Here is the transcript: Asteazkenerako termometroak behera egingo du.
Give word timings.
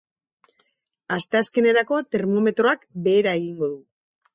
Asteazkenerako 1.17 2.01
termometroak 2.17 2.93
behera 3.09 3.41
egingo 3.43 3.73
du. 3.77 3.83